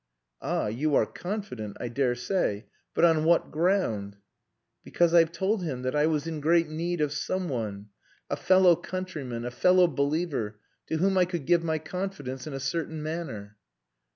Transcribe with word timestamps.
"Ah! 0.41 0.65
you 0.65 0.95
are 0.95 1.05
confident.... 1.05 1.77
I 1.79 1.87
dare 1.87 2.15
say. 2.15 2.65
But 2.95 3.05
on 3.05 3.23
what 3.23 3.51
ground?" 3.51 4.17
"Because 4.83 5.13
I've 5.13 5.31
told 5.31 5.61
him 5.63 5.83
that 5.83 5.95
I 5.95 6.07
was 6.07 6.25
in 6.25 6.39
great 6.39 6.67
need 6.67 7.01
of 7.01 7.11
some 7.13 7.47
one, 7.47 7.89
a 8.27 8.35
fellow 8.35 8.75
countryman, 8.75 9.45
a 9.45 9.51
fellow 9.51 9.85
believer, 9.85 10.57
to 10.87 10.97
whom 10.97 11.19
I 11.19 11.25
could 11.25 11.45
give 11.45 11.63
my 11.63 11.77
confidence 11.77 12.47
in 12.47 12.53
a 12.55 12.59
certain 12.59 13.03
matter." 13.03 13.57